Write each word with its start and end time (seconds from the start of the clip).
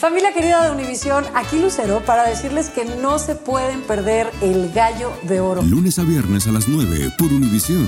Familia 0.00 0.32
querida 0.32 0.64
de 0.64 0.70
Univisión, 0.70 1.26
aquí 1.34 1.58
Lucero 1.58 2.00
para 2.06 2.26
decirles 2.26 2.70
que 2.70 2.86
no 2.86 3.18
se 3.18 3.34
pueden 3.34 3.82
perder 3.82 4.30
el 4.40 4.72
gallo 4.72 5.12
de 5.24 5.40
oro. 5.40 5.60
Lunes 5.60 5.98
a 5.98 6.04
viernes 6.04 6.46
a 6.46 6.52
las 6.52 6.68
9 6.68 7.10
por 7.18 7.30
Univisión. 7.30 7.86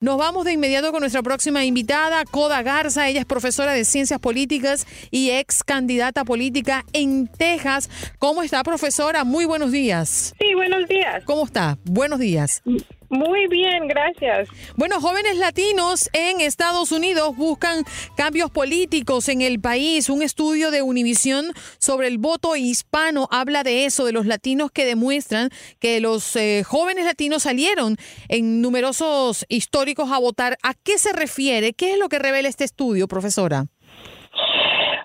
Nos 0.00 0.18
vamos 0.18 0.44
de 0.44 0.52
inmediato 0.52 0.90
con 0.90 0.98
nuestra 0.98 1.22
próxima 1.22 1.64
invitada, 1.64 2.24
Coda 2.24 2.62
Garza. 2.62 3.08
Ella 3.08 3.20
es 3.20 3.24
profesora 3.24 3.72
de 3.72 3.84
Ciencias 3.84 4.18
Políticas 4.18 4.84
y 5.12 5.30
ex 5.30 5.62
candidata 5.62 6.24
política 6.24 6.84
en 6.92 7.28
Texas. 7.28 7.88
¿Cómo 8.18 8.42
está, 8.42 8.64
profesora? 8.64 9.22
Muy 9.22 9.44
buenos 9.44 9.70
días. 9.70 10.34
Sí, 10.40 10.54
buenos 10.54 10.88
días. 10.88 11.22
¿Cómo 11.24 11.44
está? 11.44 11.78
Buenos 11.84 12.18
días. 12.18 12.64
Muy 13.08 13.46
bien, 13.48 13.86
gracias. 13.88 14.48
Bueno, 14.76 15.00
jóvenes 15.00 15.36
latinos 15.36 16.10
en 16.12 16.40
Estados 16.40 16.92
Unidos 16.92 17.36
buscan 17.36 17.84
cambios 18.16 18.50
políticos 18.50 19.28
en 19.28 19.42
el 19.42 19.60
país. 19.60 20.08
Un 20.08 20.22
estudio 20.22 20.70
de 20.70 20.82
Univisión 20.82 21.52
sobre 21.78 22.08
el 22.08 22.18
voto 22.18 22.56
hispano 22.56 23.28
habla 23.30 23.62
de 23.62 23.84
eso, 23.84 24.04
de 24.04 24.12
los 24.12 24.26
latinos 24.26 24.70
que 24.72 24.84
demuestran 24.84 25.50
que 25.78 26.00
los 26.00 26.34
eh, 26.36 26.64
jóvenes 26.64 27.04
latinos 27.04 27.44
salieron 27.44 27.96
en 28.28 28.60
numerosos 28.60 29.44
históricos 29.48 30.10
a 30.10 30.18
votar. 30.18 30.58
¿A 30.62 30.74
qué 30.74 30.98
se 30.98 31.12
refiere? 31.12 31.72
¿Qué 31.72 31.92
es 31.92 31.98
lo 31.98 32.08
que 32.08 32.18
revela 32.18 32.48
este 32.48 32.64
estudio, 32.64 33.06
profesora? 33.08 33.66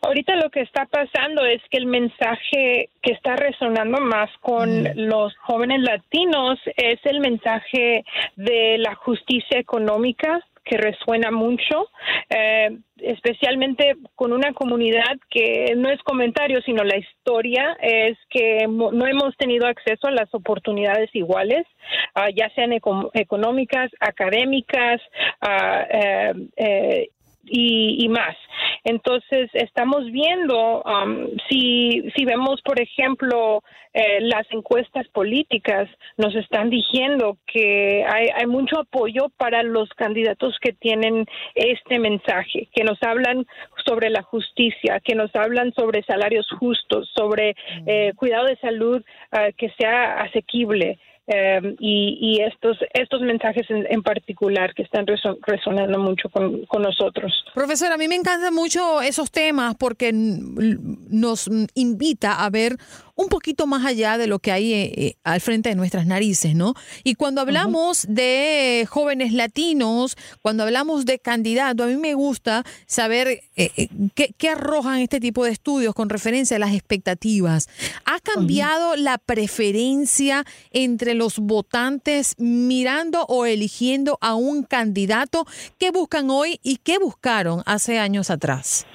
Ahorita 0.02 0.36
lo 0.36 0.50
que 0.50 0.62
está 0.62 0.86
pasando 0.88 1.46
es 1.46 1.62
que 1.70 1.78
el 1.78 1.86
mensaje 1.86 2.90
que 3.04 3.14
está 3.14 3.36
resonando 3.36 4.02
más 4.02 4.32
con 4.42 4.84
los 4.96 5.36
jóvenes 5.38 5.82
latinos 5.82 6.60
es 6.76 7.00
el 7.04 7.20
mensaje 7.20 8.04
de 8.36 8.78
la 8.80 8.96
justicia 8.96 9.60
económica 9.60 10.44
que 10.64 10.78
resuena 10.78 11.32
mucho, 11.32 11.90
eh, 12.30 12.78
especialmente 12.98 13.96
con 14.16 14.32
una 14.32 14.54
comunidad 14.54 15.18
que 15.30 15.74
no 15.76 15.90
es 15.90 16.02
comentario, 16.04 16.62
sino 16.62 16.84
la 16.84 16.98
historia 16.98 17.78
es 17.82 18.18
que 18.30 18.68
no 18.68 19.06
hemos 19.08 19.36
tenido 19.38 19.68
acceso 19.68 20.08
a 20.08 20.12
las 20.12 20.34
oportunidades 20.34 21.10
iguales, 21.14 21.66
ah, 22.16 22.30
ya 22.36 22.50
sean 22.56 22.74
económicas, 22.74 23.92
académicas, 24.00 25.02
uh, 25.42 26.48
eh, 26.58 27.10
y, 27.44 28.08
más. 28.10 28.36
Entonces, 28.84 29.50
estamos 29.54 30.06
viendo, 30.12 30.82
um, 30.84 31.28
si, 31.50 32.04
si 32.16 32.26
vemos, 32.26 32.62
por 32.62 32.80
ejemplo, 32.80 33.62
eh, 33.94 34.22
las 34.22 34.46
encuestas 34.52 35.08
políticas, 35.10 35.90
nos 36.18 36.34
están 36.36 36.70
diciendo 36.70 37.38
que 37.46 38.06
hay, 38.08 38.28
hay 38.34 38.48
mucho 38.48 38.80
apoyo 38.80 39.30
para 39.38 39.64
los 39.64 39.90
candidatos 39.90 40.58
que 40.62 40.74
tienen 40.74 41.26
este 41.56 42.00
mensaje, 42.00 42.70
que 42.74 42.84
nos 42.84 43.02
hablan 43.04 43.46
sobre 43.86 44.10
la 44.10 44.22
justicia, 44.22 45.02
que 45.04 45.16
nos 45.16 45.36
hablan 45.36 45.74
sobre 45.74 46.04
salarios 46.04 46.48
justos, 46.58 47.12
sobre 47.16 47.56
eh, 47.86 48.14
cuidado 48.16 48.46
de 48.46 48.58
salud 48.58 49.02
uh, 49.34 49.52
que 49.58 49.70
sea 49.78 50.22
asequible. 50.22 50.98
Em, 51.34 51.78
y, 51.80 52.42
estos, 52.42 52.78
estos 52.94 53.22
mensajes 53.22 53.66
en, 53.70 54.04
particular 54.04 54.74
que 54.74 54.84
están 54.84 55.06
resonando 55.48 55.98
mucho 55.98 56.28
con, 56.30 56.66
con, 56.66 56.82
nosotros. 56.82 57.46
Profesor, 57.54 57.90
a 57.90 57.98
mí 57.98 58.10
me 58.10 58.16
encantan 58.16 58.54
mucho 58.54 59.02
esos 59.02 59.32
temas 59.32 59.76
porque 59.76 60.12
nos 61.12 61.50
invita 61.76 62.44
a 62.44 62.50
ver 62.50 62.78
un 63.16 63.30
poquito 63.30 63.68
más 63.68 63.86
allá 63.86 64.18
de 64.18 64.28
lo 64.28 64.40
que 64.40 64.52
hay 64.52 64.74
eh, 64.74 64.94
eh, 64.96 65.16
al 65.24 65.42
frente 65.42 65.70
de 65.70 65.76
nuestras 65.76 66.06
narices, 66.08 66.56
¿no? 66.56 66.74
Y 67.04 67.16
cuando 67.16 67.42
hablamos 67.42 68.06
de 68.10 68.88
jóvenes 68.90 69.34
latinos, 69.34 70.18
cuando 70.42 70.64
hablamos 70.64 71.06
de 71.06 71.20
candidatos, 71.20 71.86
a 71.86 71.90
mí 71.90 71.98
me 71.98 72.14
gusta 72.14 72.64
saber 72.88 73.42
eh, 73.56 73.90
qué, 74.16 74.50
arrojan 74.50 75.00
este 75.00 75.20
tipo 75.20 75.46
de 75.46 75.52
estudios 75.52 75.94
con 75.94 76.10
referencia 76.10 76.58
a 76.58 76.60
las 76.60 76.74
expectativas. 76.74 77.70
¿Ha 78.06 78.20
cambiado 78.20 78.96
la 78.96 79.18
preferencia 79.18 80.46
entre 80.72 81.14
los 81.14 81.40
votantes 81.40 82.36
mirando 82.38 83.26
o 83.26 83.46
eligiendo 83.46 84.18
a 84.22 84.36
un 84.36 84.64
candidato? 84.64 85.46
¿Qué 85.78 85.92
buscan 85.92 86.30
hoy 86.30 86.60
y 86.64 86.78
qué 86.78 86.98
buscaron 86.98 87.62
hace 87.66 88.00
años 88.00 88.30
atrás? 88.30 88.86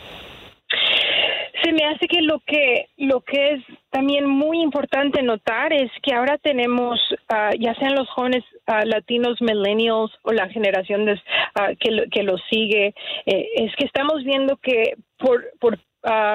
Se 1.66 1.72
me 1.72 1.84
hace 1.84 2.06
que 2.06 2.22
lo 2.22 2.38
que 2.46 2.90
lo 2.96 3.22
que 3.22 3.54
es 3.54 3.64
también 3.90 4.24
muy 4.24 4.60
importante 4.62 5.20
notar 5.20 5.72
es 5.72 5.90
que 6.00 6.14
ahora 6.14 6.38
tenemos, 6.38 7.00
ah, 7.28 7.50
ya 7.58 7.74
sean 7.74 7.96
los 7.96 8.08
jóvenes 8.10 8.44
ah, 8.68 8.84
latinos, 8.84 9.40
millennials 9.40 10.12
o 10.22 10.30
la 10.30 10.48
generación 10.48 11.08
ah, 11.56 11.70
que, 11.80 11.90
lo, 11.90 12.04
que 12.08 12.22
los 12.22 12.40
sigue, 12.48 12.94
eh, 13.26 13.48
es 13.56 13.74
que 13.74 13.84
estamos 13.84 14.22
viendo 14.22 14.58
que 14.58 14.94
por, 15.18 15.44
por 15.58 15.76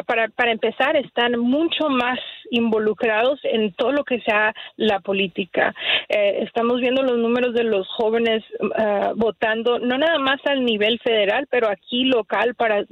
para, 0.05 0.27
para 0.27 0.51
empezar, 0.51 0.97
están 0.97 1.39
mucho 1.39 1.87
más 1.87 2.19
involucrados 2.51 3.39
en 3.43 3.73
todo 3.73 3.91
lo 3.91 4.03
que 4.03 4.21
sea 4.21 4.53
la 4.77 4.99
política. 4.99 5.73
Eh, 6.07 6.43
estamos 6.43 6.79
viendo 6.79 7.01
los 7.01 7.17
números 7.17 7.53
de 7.55 7.63
los 7.63 7.87
jóvenes 7.87 8.43
ah, 8.77 9.13
votando, 9.15 9.79
no 9.79 9.97
nada 9.97 10.19
más 10.19 10.39
al 10.45 10.63
nivel 10.63 10.99
federal, 10.99 11.47
pero 11.49 11.69
aquí 11.69 12.03
local 12.03 12.53
para 12.55 12.85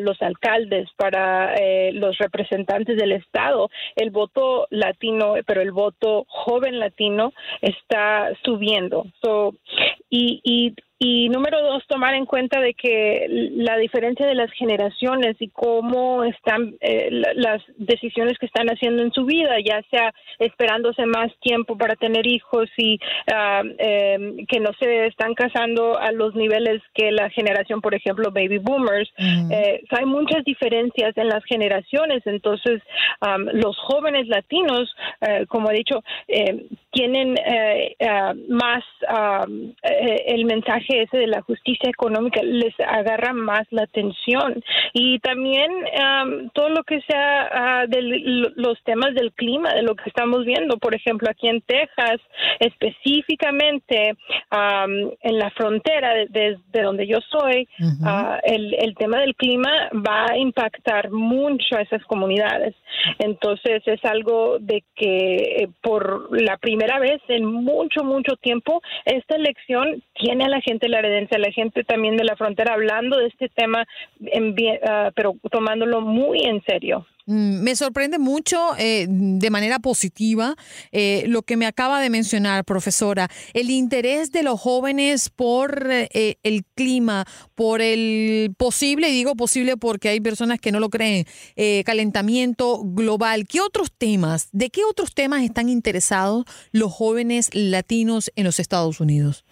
los 0.00 0.20
alcaldes, 0.20 0.88
para 0.96 1.54
eh, 1.54 1.92
los 1.92 2.18
representantes 2.18 2.96
del 2.96 3.12
Estado. 3.12 3.68
El 3.96 4.10
voto 4.10 4.66
latino, 4.70 5.34
pero 5.46 5.60
el 5.60 5.72
voto 5.72 6.24
joven 6.28 6.78
latino 6.78 7.32
está 7.60 8.32
subiendo. 8.44 9.04
So, 9.22 9.54
y, 10.08 10.40
y 10.44 10.74
y 11.04 11.28
número 11.30 11.60
dos, 11.60 11.82
tomar 11.88 12.14
en 12.14 12.26
cuenta 12.26 12.60
de 12.60 12.74
que 12.74 13.26
la 13.56 13.76
diferencia 13.76 14.24
de 14.24 14.36
las 14.36 14.52
generaciones 14.52 15.34
y 15.40 15.48
cómo 15.48 16.22
están 16.22 16.76
eh, 16.80 17.08
las 17.34 17.60
decisiones 17.76 18.38
que 18.38 18.46
están 18.46 18.68
haciendo 18.68 19.02
en 19.02 19.10
su 19.10 19.24
vida, 19.24 19.56
ya 19.64 19.82
sea 19.90 20.14
esperándose 20.38 21.04
más 21.06 21.32
tiempo 21.40 21.76
para 21.76 21.96
tener 21.96 22.24
hijos 22.28 22.70
y 22.76 23.00
ah, 23.34 23.62
em, 23.78 24.46
que 24.46 24.60
no 24.60 24.70
se 24.78 25.06
están 25.06 25.34
casando 25.34 25.98
a 25.98 26.12
los 26.12 26.36
niveles 26.36 26.80
que 26.94 27.10
la 27.10 27.30
generación, 27.30 27.80
por 27.80 27.96
ejemplo, 27.96 28.30
baby 28.30 28.58
boomers. 28.58 29.10
Eh, 29.18 29.82
hay 29.90 30.04
muchas 30.04 30.44
diferencias 30.44 31.16
en 31.16 31.28
las 31.28 31.44
generaciones, 31.46 32.22
entonces 32.26 32.80
los 33.54 33.76
jóvenes 33.78 34.28
latinos, 34.28 34.94
eh, 35.20 35.46
como 35.48 35.68
he 35.72 35.74
dicho, 35.74 36.04
tienen 36.92 37.34
más 38.48 38.84
el 39.82 40.44
mensaje 40.44 41.02
ese 41.02 41.18
de 41.18 41.26
la 41.26 41.42
justicia 41.42 41.88
económica 41.88 42.42
les 42.42 42.74
agarra 42.80 43.32
más 43.32 43.66
la 43.70 43.82
atención 43.82 44.62
y 44.92 45.18
también 45.20 45.70
todo 46.52 46.68
lo 46.68 46.84
que 46.84 47.00
sea 47.02 47.48
ah, 47.52 47.86
de 47.86 48.02
los 48.56 48.82
temas 48.84 49.14
del 49.14 49.32
clima, 49.32 49.72
de 49.74 49.82
lo 49.82 49.94
que 49.94 50.08
estamos 50.08 50.44
viendo, 50.44 50.76
por 50.78 50.94
ejemplo, 50.94 51.28
aquí 51.30 51.48
en 51.48 51.60
Texas, 51.62 52.20
específicamente 52.60 54.14
en 54.50 55.38
la 55.38 55.50
frontera 55.50 56.14
desde 56.28 56.58
de, 56.72 56.82
donde 56.82 57.06
yo 57.06 57.18
soy, 57.30 57.68
el, 58.44 58.74
el 58.74 58.94
tema 58.96 59.18
del 59.20 59.34
clima 59.34 59.70
va 59.94 60.26
a 60.30 60.36
impactar 60.36 61.10
mucho 61.10 61.76
a 61.76 61.82
esas 61.82 62.04
comunidades. 62.04 62.74
Entonces 63.18 63.82
es 63.86 64.04
algo 64.04 64.58
de 64.60 64.84
que 64.94 65.36
eh, 65.36 65.68
por 65.80 66.28
la 66.40 66.56
primera 66.58 66.81
vez 66.98 67.20
en 67.28 67.44
mucho, 67.44 68.04
mucho 68.04 68.36
tiempo, 68.36 68.82
esta 69.04 69.36
elección 69.36 70.02
tiene 70.14 70.44
a 70.44 70.48
la 70.48 70.60
gente 70.60 70.88
la 70.88 70.98
heredencia, 70.98 71.38
la 71.38 71.52
gente 71.52 71.84
también 71.84 72.16
de 72.16 72.24
la 72.24 72.36
frontera 72.36 72.74
hablando 72.74 73.18
de 73.18 73.26
este 73.26 73.48
tema, 73.48 73.86
en, 74.20 74.50
uh, 74.50 75.12
pero 75.14 75.34
tomándolo 75.50 76.00
muy 76.00 76.40
en 76.44 76.62
serio. 76.64 77.06
Mm, 77.26 77.62
me 77.62 77.76
sorprende 77.76 78.18
mucho 78.18 78.58
eh, 78.78 79.06
de 79.08 79.50
manera 79.50 79.78
positiva 79.78 80.56
eh, 80.90 81.24
lo 81.28 81.42
que 81.42 81.56
me 81.56 81.66
acaba 81.66 82.00
de 82.00 82.10
mencionar, 82.10 82.64
profesora, 82.64 83.28
el 83.54 83.70
interés 83.70 84.32
de 84.32 84.42
los 84.42 84.60
jóvenes 84.60 85.30
por 85.30 85.88
eh, 85.90 86.38
el 86.42 86.64
clima, 86.74 87.24
por 87.54 87.80
el 87.80 88.54
posible, 88.56 89.08
y 89.08 89.12
digo 89.12 89.36
posible 89.36 89.76
porque 89.76 90.08
hay 90.08 90.20
personas 90.20 90.58
que 90.60 90.72
no 90.72 90.80
lo 90.80 90.90
creen, 90.90 91.26
calentamiento 91.84 92.82
global. 92.84 93.46
¿Qué 93.46 93.60
otros 93.60 93.92
temas, 93.96 94.48
de 94.52 94.70
qué 94.70 94.84
otros 94.84 95.14
temas 95.14 95.42
están 95.42 95.68
interesados 95.68 96.44
los 96.72 96.92
jóvenes 96.92 97.50
latinos 97.52 98.32
en 98.36 98.44
los 98.44 98.58
Estados 98.58 99.00
Unidos? 99.00 99.44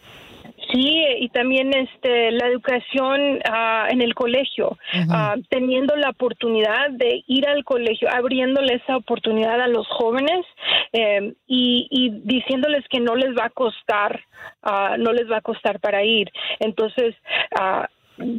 Sí, 0.73 1.05
y 1.19 1.29
también 1.31 1.73
este 1.75 2.31
la 2.33 2.47
educación 2.47 3.41
ah, 3.49 3.89
en 3.91 4.03
el 4.03 4.15
colegio, 4.15 4.79
ah, 5.11 5.37
teniendo 5.49 5.97
la 5.97 6.11
oportunidad 6.11 6.91
de 6.91 7.25
ir 7.27 7.49
al 7.49 7.65
colegio, 7.65 8.09
abriéndole 8.13 8.75
esa 8.75 8.97
oportunidad 8.97 9.61
a 9.61 9.69
los 9.69 9.87
jóvenes 9.89 10.45
eh, 10.93 11.35
y, 11.47 11.89
y, 11.91 12.11
diciéndoles 12.25 12.87
que 12.89 13.01
no 13.01 13.15
les 13.15 13.37
va 13.37 13.47
a 13.47 13.51
costar, 13.51 14.21
uh, 14.65 14.97
no 14.99 15.13
les 15.13 15.31
va 15.31 15.39
a 15.39 15.43
costar 15.43 15.81
para 15.81 16.05
ir. 16.05 16.31
Entonces, 16.59 17.15
uh, 17.59 17.85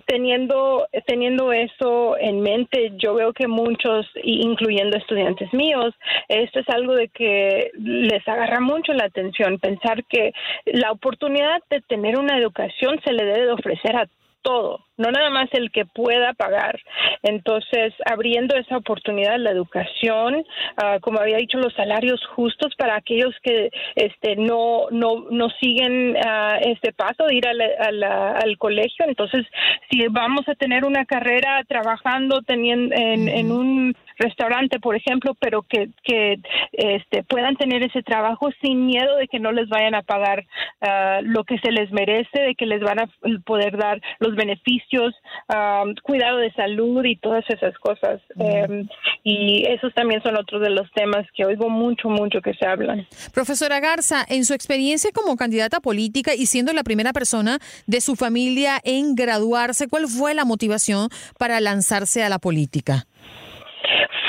teniendo 0.06 0.88
teniendo 1.06 1.52
eso 1.52 2.18
en 2.18 2.42
mente, 2.42 2.94
yo 2.98 3.16
veo 3.16 3.34
que 3.34 3.48
muchos, 3.48 4.06
incluyendo 4.24 4.98
estudiantes 4.98 5.54
míos, 5.54 5.94
esto 6.28 6.60
es 6.60 6.70
algo 6.70 6.96
de 6.96 7.08
que 7.10 7.72
les 7.78 8.28
agarra 8.28 8.60
mucho 8.60 8.94
la 8.94 9.06
atención, 9.06 9.60
pensar 9.60 10.04
que 10.06 10.34
la 10.66 10.92
oportunidad 10.92 11.62
de 11.70 11.82
tener 11.82 12.18
una 12.18 12.38
educación 12.38 13.00
se 13.04 13.14
le 13.14 13.26
debe 13.26 13.46
de 13.46 13.52
ofrecer 13.54 13.96
a 13.96 14.08
todo, 14.42 14.86
no 15.02 15.12
nada 15.12 15.30
más 15.30 15.50
el 15.54 15.72
que 15.72 15.86
pueda 15.86 16.34
pagar. 16.34 16.80
Entonces, 17.24 17.94
abriendo 18.06 18.56
esa 18.56 18.78
oportunidad, 18.78 19.38
la 19.38 19.52
educación, 19.52 20.30
uh, 20.36 21.00
como 21.02 21.20
había 21.20 21.38
dicho, 21.38 21.58
los 21.58 21.74
salarios 21.74 22.20
justos 22.36 22.74
para 22.78 22.96
aquellos 22.96 23.34
que 23.44 23.70
este, 23.96 24.36
no, 24.36 24.64
no, 24.92 25.10
no 25.30 25.50
siguen 25.62 26.16
uh, 26.16 26.58
este 26.74 26.94
paso 26.94 27.26
de 27.26 27.36
ir 27.36 27.48
a 27.48 27.54
la, 27.54 28.32
al 28.46 28.58
colegio. 28.58 29.06
Entonces, 29.08 29.44
si 29.90 30.08
vamos 30.08 30.48
a 30.48 30.56
tener 30.56 30.86
una 30.86 31.06
carrera 31.06 31.64
trabajando 31.68 32.42
teniendo 32.42 32.96
en, 32.96 33.28
en 33.28 33.52
un 33.52 33.96
restaurante, 34.18 34.80
por 34.80 34.96
ejemplo, 34.96 35.36
pero 35.40 35.64
que, 35.64 35.90
que 36.04 36.38
este, 36.74 37.24
puedan 37.24 37.56
tener 37.56 37.82
ese 37.84 38.04
trabajo 38.04 38.50
sin 38.62 38.86
miedo 38.86 39.16
de 39.18 39.28
que 39.28 39.40
no 39.40 39.52
les 39.52 39.68
vayan 39.68 39.96
a 39.96 40.04
pagar 40.04 40.44
uh, 40.82 41.22
lo 41.24 41.44
que 41.44 41.58
se 41.64 41.72
les 41.72 41.92
merece, 41.92 42.38
de 42.48 42.56
que 42.56 42.68
les 42.68 42.82
van 42.82 43.00
a 43.00 43.10
poder 43.46 43.74
dar 43.78 44.00
los 44.20 44.36
beneficios, 44.36 44.91
um, 45.00 45.94
cuidado 46.04 46.38
de 46.38 46.52
salud 46.54 47.04
y 47.06 47.16
todas 47.18 47.44
esas 47.50 47.78
cosas. 47.80 48.22
Um, 48.36 48.88
y 49.24 49.66
esos 49.68 49.94
también 49.94 50.22
son 50.24 50.38
otros 50.38 50.62
de 50.62 50.70
los 50.70 50.90
temas 50.94 51.26
que 51.36 51.46
oigo 51.46 51.70
mucho, 51.70 52.10
mucho 52.10 52.42
que 52.42 52.54
se 52.54 52.66
hablan. 52.66 53.08
Profesora 53.34 53.80
Garza, 53.80 54.26
en 54.28 54.46
su 54.46 54.54
experiencia 54.54 55.12
como 55.14 55.36
candidata 55.36 55.80
política 55.80 56.34
y 56.34 56.46
siendo 56.46 56.74
la 56.74 56.84
primera 56.84 57.14
persona 57.14 57.60
de 57.88 58.02
su 58.02 58.16
familia 58.16 58.80
en 58.84 59.16
graduarse, 59.16 59.88
¿cuál 59.88 60.08
fue 60.08 60.34
la 60.34 60.46
motivación 60.46 61.10
para 61.38 61.60
lanzarse 61.60 62.24
a 62.24 62.30
la 62.30 62.40
política? 62.40 63.06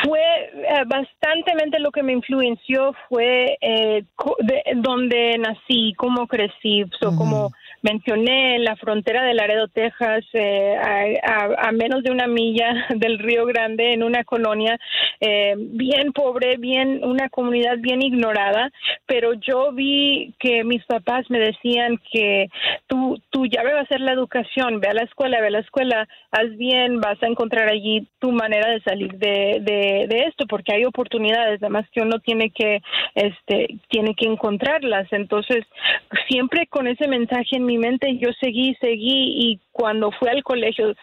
fue 0.02 0.20
eh, 0.20 0.84
bastantemente 0.86 1.78
lo 1.78 1.90
que 1.90 2.02
me 2.02 2.12
influenció 2.12 2.94
fue 3.08 3.56
eh, 3.60 4.04
de, 4.40 4.62
donde 4.76 5.38
nací, 5.38 5.94
cómo 5.96 6.26
crecí, 6.26 6.84
so, 7.00 7.16
como 7.16 7.50
mencioné 7.82 8.56
en 8.56 8.64
la 8.64 8.76
frontera 8.76 9.24
de 9.24 9.34
Laredo, 9.34 9.68
Texas, 9.68 10.24
eh, 10.32 10.76
a, 10.80 11.68
a, 11.68 11.72
menos 11.72 12.02
de 12.02 12.10
una 12.10 12.26
milla 12.26 12.86
del 12.96 13.18
Río 13.18 13.44
Grande, 13.46 13.92
en 13.92 14.02
una 14.02 14.24
colonia 14.24 14.78
eh, 15.20 15.54
bien 15.56 16.12
pobre, 16.12 16.56
bien 16.56 17.00
una 17.04 17.28
comunidad 17.28 17.78
bien 17.78 18.02
ignorada, 18.02 18.70
pero 19.06 19.34
yo 19.34 19.72
vi 19.72 20.34
que 20.38 20.64
mis 20.64 20.84
papás 20.86 21.28
me 21.28 21.38
decían 21.38 21.98
que 22.12 22.48
tú, 22.86 23.20
tu 23.30 23.46
llave 23.46 23.74
va 23.74 23.80
a 23.80 23.86
ser 23.86 24.00
la 24.00 24.12
educación, 24.12 24.80
ve 24.80 24.88
a 24.88 24.94
la 24.94 25.02
escuela, 25.02 25.40
ve 25.40 25.48
a 25.48 25.50
la 25.50 25.60
escuela, 25.60 26.08
haz 26.30 26.56
bien, 26.56 27.00
vas 27.00 27.22
a 27.22 27.26
encontrar 27.26 27.68
allí 27.68 28.06
tu 28.18 28.32
manera 28.32 28.70
de 28.70 28.80
salir 28.82 29.12
de, 29.14 29.58
de, 29.60 30.06
de 30.08 30.24
esto, 30.28 30.46
porque 30.46 30.72
hay 30.74 30.84
oportunidades, 30.84 31.62
además 31.62 31.86
que 31.92 32.00
uno 32.00 32.18
tiene 32.20 32.50
que, 32.50 32.80
este, 33.14 33.76
tiene 33.88 34.14
que 34.14 34.26
encontrarlas. 34.26 35.12
Entonces, 35.12 35.64
siempre 36.28 36.66
con 36.66 36.86
ese 36.86 37.08
mensaje 37.08 37.56
en 37.56 37.66
mi 37.66 37.71
mente 37.78 38.18
yo 38.18 38.30
seguí, 38.40 38.74
seguí 38.80 39.34
y 39.36 39.60
cuando 39.72 40.10
fui 40.12 40.28
al 40.28 40.42
colegio 40.42 40.94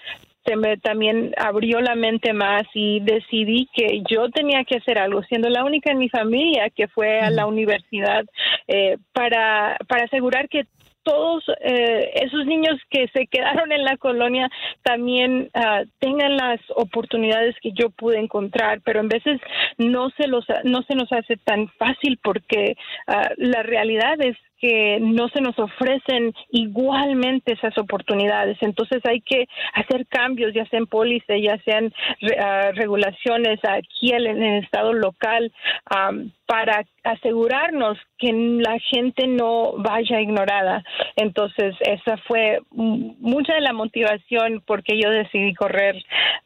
se 0.45 0.55
me 0.55 0.77
también 0.77 1.33
abrió 1.37 1.79
la 1.81 1.95
mente 1.95 2.33
más 2.33 2.63
y 2.73 3.01
decidí 3.01 3.67
que 3.73 4.01
yo 4.09 4.29
tenía 4.29 4.63
que 4.63 4.77
hacer 4.77 4.97
algo, 4.97 5.21
siendo 5.23 5.49
la 5.49 5.63
única 5.63 5.91
en 5.91 5.99
mi 5.99 6.09
familia 6.09 6.69
que 6.69 6.87
fue 6.87 7.19
a 7.19 7.29
la 7.29 7.45
universidad 7.45 8.25
eh, 8.67 8.97
para, 9.13 9.77
para 9.87 10.05
asegurar 10.05 10.49
que 10.49 10.65
todos 11.03 11.43
eh, 11.61 12.11
esos 12.15 12.45
niños 12.45 12.77
que 12.89 13.07
se 13.13 13.27
quedaron 13.27 13.71
en 13.71 13.83
la 13.83 13.97
colonia 13.97 14.49
también 14.83 15.49
uh, 15.55 15.85
tengan 15.99 16.37
las 16.37 16.59
oportunidades 16.75 17.55
que 17.61 17.71
yo 17.71 17.89
pude 17.89 18.19
encontrar, 18.19 18.81
pero 18.83 18.99
en 18.99 19.07
veces 19.07 19.39
no 19.77 20.09
se 20.11 20.27
los 20.27 20.45
no 20.65 20.83
se 20.83 20.95
nos 20.95 21.11
hace 21.11 21.37
tan 21.37 21.67
fácil 21.79 22.19
porque 22.21 22.75
uh, 23.07 23.33
la 23.37 23.63
realidad 23.63 24.19
es 24.19 24.35
que 24.59 24.99
no 25.01 25.29
se 25.29 25.41
nos 25.41 25.57
ofrecen 25.57 26.33
igualmente 26.51 27.53
esas 27.53 27.77
oportunidades. 27.77 28.57
Entonces 28.61 29.01
hay 29.05 29.21
que 29.21 29.45
hacer 29.73 30.05
cambios, 30.07 30.53
ya 30.53 30.65
sean 30.65 30.85
pólices, 30.85 31.41
ya 31.41 31.57
sean 31.63 31.85
uh, 31.85 32.71
regulaciones 32.73 33.59
aquí 33.63 34.11
en 34.11 34.43
el 34.43 34.63
estado 34.63 34.93
local, 34.93 35.51
um, 35.93 36.31
para 36.49 36.83
asegurarnos 37.03 37.99
que 38.17 38.33
la 38.33 38.79
gente 38.91 39.27
no 39.27 39.73
vaya 39.77 40.19
ignorada. 40.19 40.83
Entonces, 41.15 41.75
esa 41.81 42.17
fue 42.27 42.59
mucha 42.71 43.53
de 43.53 43.61
la 43.61 43.71
motivación 43.71 44.63
porque 44.65 44.99
yo 44.99 45.11
decidí 45.11 45.53
correr 45.53 45.95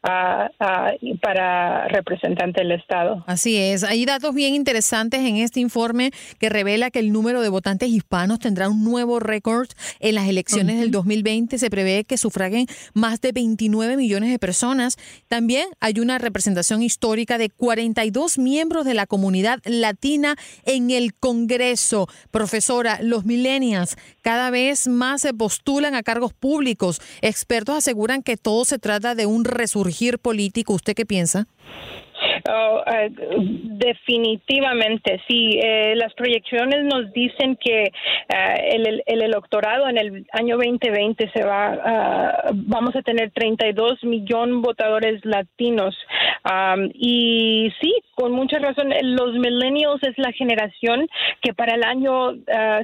uh, 0.02 1.16
para 1.22 1.88
representante 1.88 2.60
del 2.60 2.72
Estado. 2.72 3.24
Así 3.26 3.56
es. 3.56 3.82
Hay 3.82 4.04
datos 4.04 4.34
bien 4.34 4.54
interesantes 4.54 5.20
en 5.20 5.36
este 5.38 5.60
informe 5.60 6.10
que 6.38 6.50
revela 6.50 6.90
que 6.90 6.98
el 6.98 7.10
número 7.10 7.40
de 7.40 7.48
votantes 7.48 7.88
hispanos 8.04 8.38
tendrá 8.38 8.68
un 8.68 8.84
nuevo 8.84 9.18
récord 9.18 9.68
en 9.98 10.14
las 10.14 10.28
elecciones 10.28 10.74
uh 10.74 10.78
-huh. 10.78 10.82
del 10.82 10.90
2020. 10.90 11.58
Se 11.58 11.70
prevé 11.70 12.04
que 12.04 12.18
sufraguen 12.18 12.66
más 12.92 13.20
de 13.20 13.32
29 13.32 13.96
millones 13.96 14.30
de 14.30 14.38
personas. 14.38 14.96
También 15.28 15.66
hay 15.80 16.00
una 16.00 16.18
representación 16.18 16.82
histórica 16.82 17.38
de 17.38 17.48
42 17.48 18.38
miembros 18.38 18.84
de 18.84 18.94
la 18.94 19.06
comunidad 19.06 19.60
latina 19.64 20.36
en 20.64 20.90
el 20.90 21.14
Congreso. 21.14 22.06
Profesora, 22.30 22.98
los 23.02 23.24
millennials 23.24 23.96
cada 24.22 24.50
vez 24.50 24.86
más 24.86 25.22
se 25.22 25.32
postulan 25.32 25.94
a 25.94 26.02
cargos 26.02 26.34
públicos. 26.34 27.00
Expertos 27.22 27.76
aseguran 27.76 28.22
que 28.22 28.36
todo 28.36 28.64
se 28.64 28.78
trata 28.78 29.14
de 29.14 29.26
un 29.26 29.44
resurgir 29.44 30.18
político. 30.18 30.74
¿Usted 30.74 30.94
qué 30.94 31.06
piensa? 31.06 31.46
Oh, 32.46 32.82
uh, 32.86 33.08
definitivamente, 33.78 35.18
sí. 35.26 35.58
Eh, 35.62 35.94
las 35.96 36.12
proyecciones 36.12 36.84
nos 36.84 37.10
dicen 37.14 37.56
que 37.56 37.90
uh, 37.90 38.56
el, 38.70 39.02
el, 39.06 39.22
electorado 39.22 39.88
en 39.88 39.96
el 39.96 40.26
año 40.30 40.58
2020 40.58 41.30
se 41.32 41.42
va, 41.42 42.50
uh, 42.50 42.52
vamos 42.52 42.94
a 42.96 43.00
tener 43.00 43.30
32 43.30 44.04
millones 44.04 44.60
votadores 44.60 45.24
latinos. 45.24 45.96
Um, 46.44 46.90
y 46.92 47.72
sí, 47.80 47.94
con 48.14 48.32
mucha 48.32 48.58
razón, 48.58 48.92
los 49.02 49.32
millennials 49.36 50.02
es 50.02 50.18
la 50.18 50.30
generación 50.32 51.08
que 51.40 51.54
para 51.54 51.74
el 51.74 51.82
año 51.82 52.34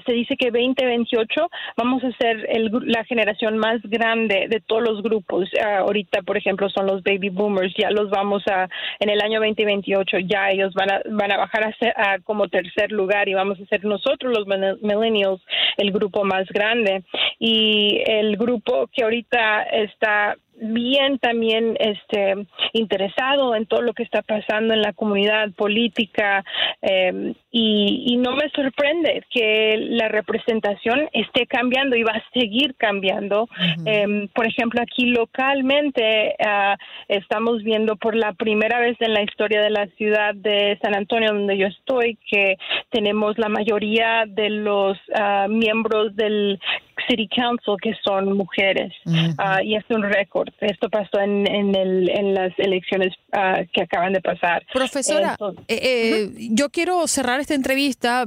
se 0.06 0.12
dice 0.12 0.36
que 0.36 0.50
2028 0.50 1.48
vamos 1.76 2.02
a 2.02 2.10
ser 2.12 2.46
el, 2.48 2.70
la 2.86 3.04
generación 3.04 3.58
más 3.58 3.80
grande 3.82 4.46
de 4.48 4.60
todos 4.60 4.82
los 4.82 5.02
grupos. 5.02 5.50
ahorita, 5.62 6.22
por 6.22 6.38
ejemplo, 6.38 6.70
son 6.70 6.86
los 6.86 7.02
baby 7.02 7.28
boomers, 7.28 7.74
ya 7.76 7.90
los 7.90 8.08
vamos 8.08 8.42
a, 8.48 8.66
en 8.98 9.10
el 9.10 9.20
año 9.20 9.40
2028 9.54 10.18
ya 10.20 10.50
ellos 10.50 10.72
van 10.74 10.90
a, 10.90 11.00
van 11.10 11.32
a 11.32 11.36
bajar 11.38 11.64
a, 11.64 12.12
a, 12.12 12.18
como 12.20 12.48
tercer 12.48 12.92
lugar 12.92 13.28
y 13.28 13.34
vamos 13.34 13.60
a 13.60 13.66
ser 13.66 13.84
nosotros 13.84 14.36
los 14.36 14.46
millennials 14.80 15.40
el 15.76 15.92
grupo 15.92 16.24
más 16.24 16.48
grande. 16.48 17.04
Y 17.38 18.02
el 18.06 18.36
grupo 18.36 18.88
que 18.92 19.04
ahorita 19.04 19.62
está 19.62 20.36
bien 20.60 21.18
también 21.18 21.76
este 21.80 22.46
interesado 22.72 23.54
en 23.54 23.66
todo 23.66 23.82
lo 23.82 23.92
que 23.94 24.02
está 24.02 24.22
pasando 24.22 24.74
en 24.74 24.82
la 24.82 24.92
comunidad 24.92 25.50
política 25.52 26.44
eh, 26.82 27.34
y, 27.50 28.04
y, 28.06 28.16
no 28.16 28.36
me 28.36 28.48
sorprende 28.50 29.24
que 29.30 29.76
la 29.76 30.08
representación 30.08 31.08
esté 31.12 31.46
cambiando 31.46 31.96
y 31.96 32.04
va 32.04 32.12
a 32.12 32.24
seguir 32.32 32.74
cambiando. 32.76 33.42
Uh 33.42 33.46
-huh. 33.46 33.82
eh, 33.86 34.28
por 34.34 34.46
ejemplo, 34.46 34.80
aquí 34.80 35.06
localmente 35.06 36.34
uh, 36.38 36.76
estamos 37.08 37.62
viendo 37.62 37.96
por 37.96 38.14
la 38.14 38.32
primera 38.34 38.78
vez 38.78 38.96
en 39.00 39.14
la 39.14 39.22
historia 39.22 39.60
de 39.62 39.70
la 39.70 39.86
ciudad 39.98 40.34
de 40.34 40.78
San 40.82 40.94
Antonio, 40.94 41.32
donde 41.32 41.56
yo 41.56 41.66
estoy, 41.66 42.18
que 42.30 42.56
tenemos 42.90 43.38
la 43.38 43.48
mayoría 43.48 44.24
de 44.26 44.50
los 44.50 44.96
uh, 45.08 45.48
miembros 45.48 46.14
del 46.16 46.60
City 47.08 47.28
Council 47.28 47.76
que 47.82 47.94
son 48.04 48.36
mujeres 48.36 48.92
uh 49.06 49.10
-huh. 49.10 49.64
y 49.64 49.76
es 49.76 49.84
un 49.90 50.02
récord. 50.02 50.48
Esto 50.60 50.88
pasó 50.88 51.20
en, 51.20 51.46
en, 51.46 51.74
el, 51.74 52.08
en 52.10 52.34
las 52.34 52.52
elecciones 52.58 53.14
uh, 53.32 53.64
que 53.72 53.82
acaban 53.82 54.12
de 54.12 54.20
pasar. 54.20 54.64
Profesora, 54.72 55.32
Entonces, 55.32 55.64
eh, 55.68 55.80
eh, 55.82 56.30
-huh. 56.30 56.48
yo 56.52 56.70
quiero 56.70 57.06
cerrar 57.06 57.40
esta 57.40 57.54
entrevista 57.54 58.24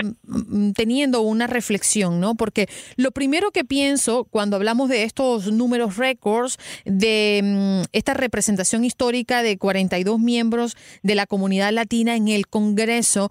teniendo 0.76 1.22
una 1.22 1.48
reflexión, 1.48 2.20
¿no? 2.20 2.36
Porque 2.36 2.68
lo 2.98 3.12
primero 3.12 3.52
que 3.52 3.64
pienso 3.64 4.26
cuando 4.26 4.56
hablamos 4.58 4.90
de 4.90 5.04
estos 5.04 5.52
números 5.52 5.98
récords, 5.98 6.58
de 6.86 7.42
um, 7.44 7.84
esta 7.92 8.14
representación 8.14 8.84
histórica 8.84 9.44
de 9.44 9.58
42 9.58 10.20
miembros 10.20 10.76
de 11.02 11.16
la 11.16 11.26
comunidad 11.26 11.72
latina 11.72 12.16
en 12.16 12.28
el 12.28 12.48
Congreso, 12.48 13.30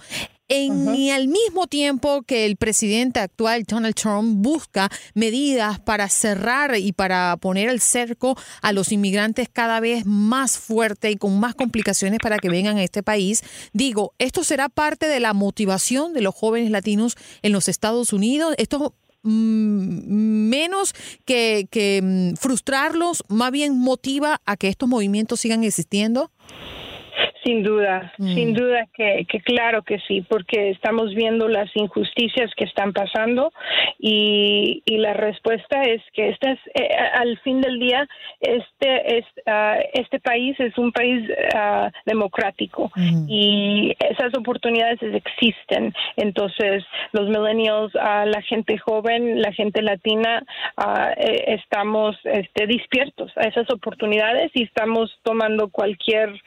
En 0.48 0.94
y 0.94 1.10
al 1.10 1.28
mismo 1.28 1.66
tiempo 1.66 2.22
que 2.22 2.44
el 2.44 2.56
presidente 2.56 3.20
actual 3.20 3.62
Donald 3.64 3.94
Trump 3.94 4.42
busca 4.44 4.90
medidas 5.14 5.80
para 5.80 6.08
cerrar 6.08 6.76
y 6.76 6.92
para 6.92 7.36
poner 7.38 7.68
el 7.68 7.80
cerco 7.80 8.36
a 8.60 8.72
los 8.72 8.92
inmigrantes 8.92 9.48
cada 9.50 9.80
vez 9.80 10.04
más 10.04 10.58
fuerte 10.58 11.10
y 11.10 11.16
con 11.16 11.40
más 11.40 11.54
complicaciones 11.54 12.18
para 12.20 12.38
que 12.38 12.50
vengan 12.50 12.76
a 12.76 12.82
este 12.82 13.02
país, 13.02 13.42
digo, 13.72 14.14
esto 14.18 14.44
será 14.44 14.68
parte 14.68 15.06
de 15.06 15.20
la 15.20 15.32
motivación 15.32 16.12
de 16.12 16.20
los 16.20 16.34
jóvenes 16.34 16.70
latinos 16.70 17.16
en 17.42 17.52
los 17.52 17.68
Estados 17.68 18.12
Unidos. 18.12 18.54
Esto 18.58 18.94
mm, 19.22 20.48
menos 20.48 20.94
que, 21.24 21.66
que 21.70 22.00
mm, 22.02 22.36
frustrarlos, 22.36 23.24
más 23.28 23.52
bien 23.52 23.78
motiva 23.78 24.42
a 24.44 24.56
que 24.56 24.68
estos 24.68 24.88
movimientos 24.88 25.40
sigan 25.40 25.64
existiendo? 25.64 26.30
Sin 27.44 27.62
duda, 27.64 28.12
sin 28.18 28.54
duda 28.54 28.86
que, 28.94 29.26
que, 29.28 29.40
claro 29.40 29.82
que 29.82 29.98
sí, 30.06 30.20
porque 30.28 30.70
estamos 30.70 31.12
viendo 31.14 31.48
las 31.48 31.68
injusticias 31.74 32.50
que 32.56 32.64
están 32.64 32.92
pasando 32.92 33.52
y, 33.98 34.82
y 34.84 34.98
la 34.98 35.12
respuesta 35.14 35.82
es 35.82 36.00
que 36.12 36.28
este 36.28 36.52
es, 36.52 36.58
eh, 36.74 36.88
al 37.14 37.36
fin 37.40 37.60
del 37.60 37.80
día 37.80 38.08
este 38.40 39.18
es, 39.18 39.24
uh, 39.46 39.82
este 39.94 40.20
país 40.20 40.58
es 40.60 40.76
un 40.78 40.92
país 40.92 41.28
uh, 41.54 41.90
democrático 42.06 42.90
y 43.28 43.94
esas 43.98 44.36
oportunidades 44.38 45.00
existen. 45.02 45.92
Entonces 46.16 46.84
los 47.12 47.28
millennials, 47.28 47.94
uh, 47.94 48.26
la 48.26 48.42
gente 48.42 48.78
joven, 48.78 49.40
la 49.40 49.52
gente 49.52 49.82
latina, 49.82 50.44
eh, 51.16 51.58
estamos 51.60 52.16
este, 52.24 52.66
despiertos 52.66 53.32
a 53.36 53.42
esas 53.42 53.68
oportunidades 53.70 54.50
y 54.54 54.62
estamos 54.64 55.10
tomando 55.22 55.68
cualquier 55.70 56.40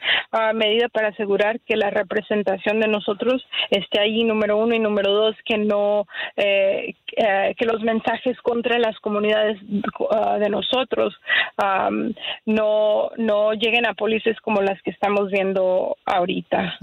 medida 0.54 0.85
para 0.88 1.08
asegurar 1.08 1.60
que 1.60 1.76
la 1.76 1.90
representación 1.90 2.80
de 2.80 2.88
nosotros 2.88 3.44
esté 3.70 4.00
allí, 4.00 4.24
número 4.24 4.56
uno, 4.56 4.74
y 4.74 4.78
número 4.78 5.12
dos, 5.12 5.36
que 5.44 5.58
no, 5.58 6.06
eh, 6.36 6.94
eh, 7.16 7.54
que 7.56 7.64
los 7.64 7.82
mensajes 7.82 8.36
contra 8.42 8.78
las 8.78 8.98
comunidades 9.00 9.58
uh, 9.62 10.38
de 10.38 10.48
nosotros 10.48 11.14
um, 11.62 12.12
no, 12.44 13.10
no 13.16 13.52
lleguen 13.52 13.86
a 13.86 13.94
policías 13.94 14.36
como 14.40 14.60
las 14.62 14.80
que 14.82 14.90
estamos 14.90 15.30
viendo 15.30 15.96
ahorita. 16.04 16.78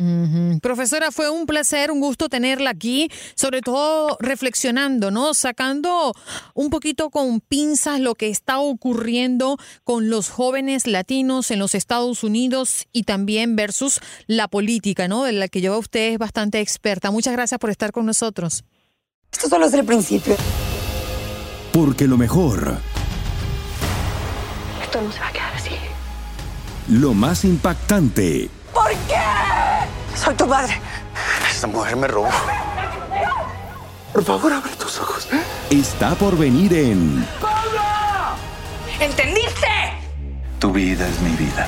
Profesora, 0.61 1.11
fue 1.11 1.29
un 1.29 1.45
placer, 1.45 1.91
un 1.91 1.99
gusto 1.99 2.29
tenerla 2.29 2.71
aquí, 2.71 3.09
sobre 3.35 3.61
todo 3.61 4.17
reflexionando, 4.19 5.11
¿no? 5.11 5.33
Sacando 5.33 6.13
un 6.53 6.69
poquito 6.69 7.09
con 7.09 7.39
pinzas 7.41 7.99
lo 7.99 8.15
que 8.15 8.29
está 8.29 8.59
ocurriendo 8.59 9.57
con 9.83 10.09
los 10.09 10.29
jóvenes 10.29 10.87
latinos 10.87 11.51
en 11.51 11.59
los 11.59 11.75
Estados 11.75 12.23
Unidos 12.23 12.87
y 12.91 13.03
también 13.03 13.55
versus 13.55 13.92
la 14.27 14.47
política, 14.47 15.07
¿no? 15.07 15.23
De 15.23 15.31
la 15.31 15.47
que 15.47 15.61
yo 15.61 15.77
usted 15.77 16.13
es 16.13 16.17
bastante 16.17 16.59
experta. 16.59 17.11
Muchas 17.11 17.33
gracias 17.33 17.59
por 17.59 17.69
estar 17.69 17.91
con 17.91 18.05
nosotros. 18.05 18.63
Esto 19.31 19.49
solo 19.49 19.65
es 19.65 19.73
el 19.73 19.85
principio. 19.85 20.35
Porque 21.71 22.07
lo 22.07 22.17
mejor. 22.17 22.77
Esto 24.83 25.01
no 25.01 25.11
se 25.11 25.19
va 25.19 25.27
a 25.27 25.31
quedar 25.31 25.53
así. 25.55 25.71
Lo 26.89 27.13
más 27.13 27.43
impactante. 27.43 28.49
¿Por 28.73 28.91
qué? 29.07 30.15
Soy 30.15 30.35
tu 30.35 30.45
madre. 30.45 30.79
Esta 31.49 31.67
mujer 31.67 31.95
me 31.95 32.07
robó. 32.07 32.29
Por 34.13 34.23
favor, 34.23 34.53
abre 34.53 34.71
tus 34.75 34.99
ojos. 34.99 35.27
Está 35.71 36.13
por 36.15 36.37
venir 36.37 36.73
en. 36.73 37.27
¡Pablo! 37.41 37.81
¿Entendiste? 38.99 39.67
Tu 40.59 40.71
vida 40.71 41.07
es 41.07 41.19
mi 41.21 41.31
vida 41.31 41.67